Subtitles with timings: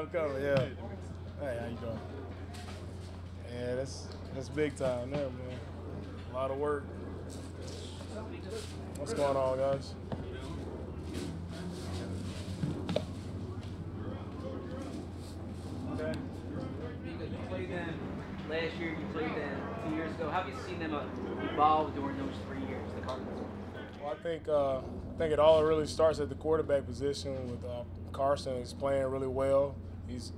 [0.00, 0.06] Yeah.
[1.40, 2.00] Hey, how you doing?
[3.52, 5.58] Yeah, that's that's big time there, man.
[6.30, 6.84] A lot of work.
[8.96, 9.94] What's going on, guys?
[15.92, 16.18] Okay.
[17.04, 17.94] You played them
[18.48, 20.30] last year, you played them two years ago.
[20.30, 20.94] How have you seen them
[21.52, 23.44] evolve during those three years, the Cardinals?
[24.02, 27.62] Well, I think uh, I think it all really starts at the quarterback position with
[27.66, 27.82] uh,
[28.12, 28.56] Carson.
[28.56, 29.74] He's playing really well.
[30.10, 30.32] He's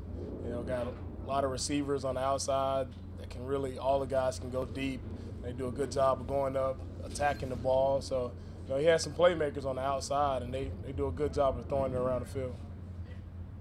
[0.44, 4.06] you know got a lot of receivers on the outside that can really all the
[4.06, 5.00] guys can go deep.
[5.42, 8.00] They do a good job of going up, attacking the ball.
[8.00, 8.32] So
[8.64, 11.32] you know he has some playmakers on the outside, and they, they do a good
[11.32, 12.54] job of throwing it around the field.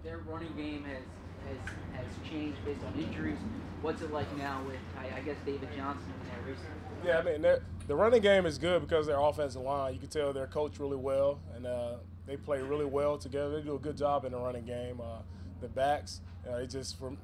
[0.04, 1.04] Their running game has
[1.48, 1.58] has
[1.96, 3.38] has changed based on injuries.
[3.82, 6.82] What's it like now with I, I guess David Johnson in there recently?
[7.04, 9.94] Yeah, I mean the running game is good because their offensive line.
[9.94, 13.58] You can tell they're coached really well, and uh, they play really well together.
[13.58, 15.02] They do a good job in the running game.
[15.02, 15.20] Uh,
[15.62, 17.18] the backs, uh, it just from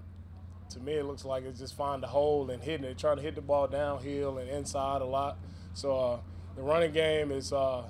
[0.70, 3.22] to me it looks like it's just find a hole and hitting it, trying to
[3.22, 5.38] hit the ball downhill and inside a lot.
[5.74, 6.20] So uh,
[6.56, 7.84] the running game is uh,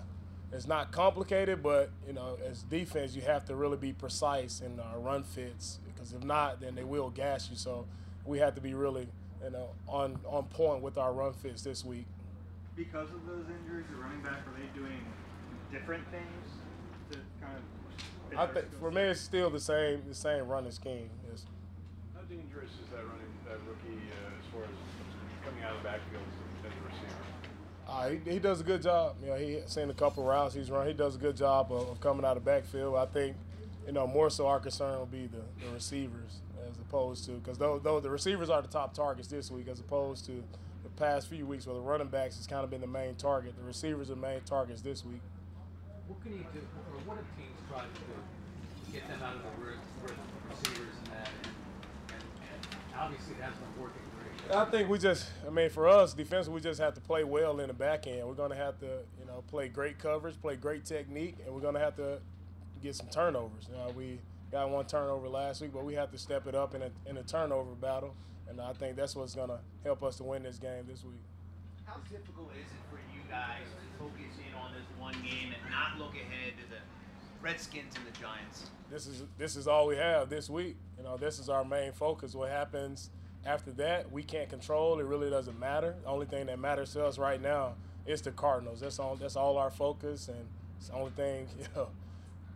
[0.52, 4.80] it's not complicated, but you know as defense you have to really be precise in
[4.80, 7.56] uh, run fits because if not, then they will gas you.
[7.56, 7.86] So
[8.25, 9.08] we have to be really
[9.44, 12.06] you know on on point with our run fits this week.
[12.75, 15.03] Because of those injuries, the running back are they doing
[15.72, 16.67] different things?
[18.38, 21.10] I think for me it's still the same the same running scheme.
[21.34, 21.46] It's,
[22.14, 24.70] How dangerous is that running that rookie uh, as far as
[25.44, 26.22] coming out of the backfield
[26.64, 27.18] as a receiver?
[27.88, 29.16] Uh, he, he does a good job.
[29.22, 30.86] You know, he seen a couple routes he's run.
[30.86, 32.96] He does a good job of, of coming out of backfield.
[32.96, 33.36] I think,
[33.88, 37.58] you know, more so our concern will be the, the receivers as opposed to because
[37.58, 40.44] though, though the receivers are the top targets this week as opposed to
[40.84, 43.56] the past few weeks where the running backs has kind of been the main target.
[43.58, 45.22] The receivers are the main targets this week.
[46.08, 49.36] What can you do, or what have teams tried to do to get them out
[49.36, 50.19] of the rhythm,
[50.50, 51.30] receivers and that?
[51.44, 51.51] And,
[52.16, 52.62] and, and
[52.97, 54.56] obviously that's not working great.
[54.56, 57.59] I think we just, I mean, for us, defense, we just have to play well
[57.59, 58.25] in the back end.
[58.25, 61.62] We're going to have to, you know, play great coverage, play great technique, and we're
[61.62, 62.19] going to have to
[62.81, 63.67] get some turnovers.
[63.69, 64.19] You know, we
[64.50, 67.17] got one turnover last week, but we have to step it up in a, in
[67.17, 68.16] a turnover battle,
[68.47, 71.19] and I think that's what's going to help us to win this game this week.
[71.84, 73.87] How difficult is it for you guys to focus in
[74.67, 76.81] on this one game and not look ahead to the
[77.41, 78.67] Redskins and the Giants?
[78.89, 80.75] This is this is all we have this week.
[80.97, 82.35] You know, this is our main focus.
[82.35, 83.09] What happens
[83.45, 85.00] after that, we can't control.
[85.00, 85.95] It really doesn't matter.
[86.03, 88.79] The only thing that matters to us right now is the Cardinals.
[88.81, 89.16] That's all.
[89.16, 90.45] That's all our focus, and
[90.78, 91.47] it's the only thing.
[91.59, 91.89] You know,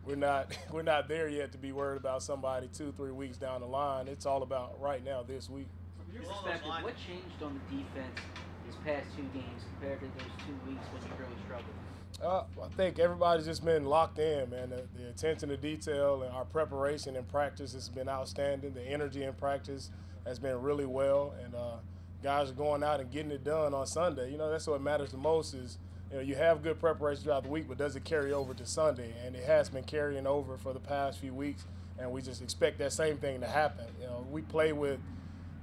[0.04, 3.60] we're not we're not there yet to be worried about somebody two three weeks down
[3.60, 4.08] the line.
[4.08, 5.68] It's all about right now this week.
[5.96, 8.20] From your perspective, what changed on the defense
[8.66, 11.76] these past two games compared to those two weeks when you really struggled?
[12.20, 14.70] Uh, I think everybody's just been locked in, man.
[14.70, 18.74] The, the, attention to detail and our preparation and practice has been outstanding.
[18.74, 19.90] The energy in practice
[20.26, 21.76] has been really well, and uh,
[22.22, 24.30] guys are going out and getting it done on Sunday.
[24.30, 25.78] You know, that's what matters the most is
[26.10, 28.66] you know you have good preparation throughout the week, but does it carry over to
[28.66, 29.12] Sunday?
[29.24, 31.64] And it has been carrying over for the past few weeks,
[31.98, 33.86] and we just expect that same thing to happen.
[34.00, 35.00] You know, we play with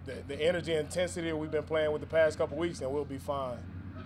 [0.05, 3.17] the, the energy intensity we've been playing with the past couple weeks, and we'll be
[3.17, 3.59] fine.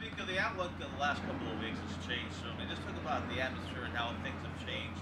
[0.04, 2.36] Because the outlook in the last couple of weeks has changed.
[2.42, 5.00] So I mean, just talk about the atmosphere and how things have changed.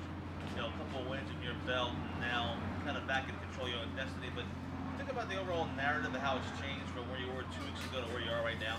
[0.56, 3.36] You know, a couple of wins in your belt, and now kind of back in
[3.48, 4.30] control of your own destiny.
[4.34, 4.46] But
[4.98, 7.82] think about the overall narrative of how it's changed from where you were two weeks
[7.90, 8.78] ago to where you are right now.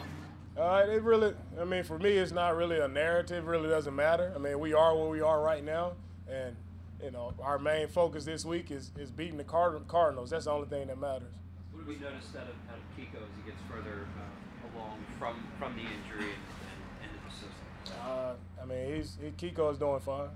[0.55, 3.44] Uh, it really, I mean, for me, it's not really a narrative.
[3.44, 4.33] It really doesn't matter.
[4.34, 5.93] I mean, we are where we are right now,
[6.28, 6.56] and
[7.03, 10.31] you know, our main focus this week is is beating the Card- Cardinals.
[10.31, 11.33] That's the only thing that matters.
[11.82, 15.03] What have we noticed out of, out of Kiko as he gets further uh, along
[15.19, 17.98] from from the injury and, and into the system?
[17.98, 20.31] Uh, I mean, he's he, Kiko is doing fine.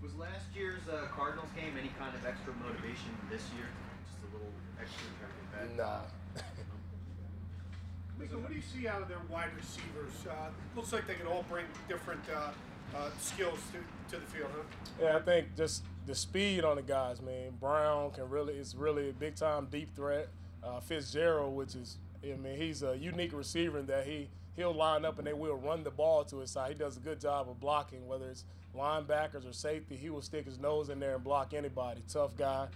[0.00, 3.68] Was last year's uh, Cardinals game any kind of extra motivation this year?
[4.08, 4.48] Just a little
[4.80, 6.08] extra trying to get back?
[6.40, 6.40] Nah.
[8.18, 10.16] Meco, what do you see out of their wide receivers?
[10.24, 12.56] Uh, looks like they can all bring different uh,
[12.96, 14.64] uh, skills to, to the field, huh?
[14.98, 17.52] Yeah, I think just the speed on the guys, man.
[17.60, 20.28] Brown can really is really a big time deep threat.
[20.62, 25.04] Uh, Fitzgerald, which is I mean, he's a unique receiver in that he he'll line
[25.04, 26.72] up and they will run the ball to his side.
[26.72, 28.44] He does a good job of blocking, whether it's
[28.76, 29.96] linebackers or safety.
[29.96, 32.02] He will stick his nose in there and block anybody.
[32.12, 32.66] Tough guy,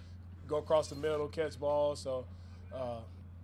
[0.47, 2.01] go across the middle, catch balls.
[2.01, 2.25] So,
[2.75, 3.01] uh,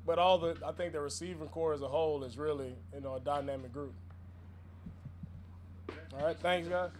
[0.06, 3.16] but all the I think the receiving corps as a whole is really you know
[3.16, 3.94] a dynamic group.
[6.14, 6.90] All right, thanks guys.